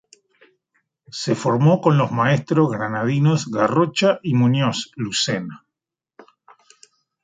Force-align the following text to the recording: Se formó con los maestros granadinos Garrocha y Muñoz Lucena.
Se 1.11 1.35
formó 1.35 1.79
con 1.79 1.95
los 1.99 2.11
maestros 2.11 2.71
granadinos 2.71 3.45
Garrocha 3.51 4.19
y 4.23 4.33
Muñoz 4.33 4.89
Lucena. 4.95 5.63